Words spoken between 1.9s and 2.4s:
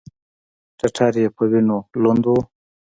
لوند و.